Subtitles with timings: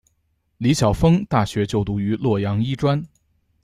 [0.57, 3.05] 李晓峰大学就读于洛阳医专。